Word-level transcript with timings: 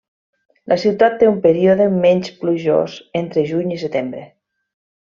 La 0.71 0.77
ciutat 0.83 1.17
té 1.19 1.27
un 1.33 1.37
període 1.43 1.87
menys 1.97 2.33
plujós 2.41 2.99
entre 3.23 3.47
juny 3.55 3.77
i 3.77 3.81
setembre. 3.87 4.29